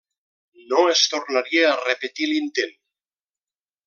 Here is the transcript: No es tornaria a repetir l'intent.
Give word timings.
No 0.71 0.79
es 0.93 1.03
tornaria 1.11 1.67
a 1.73 1.77
repetir 1.83 2.31
l'intent. 2.31 2.73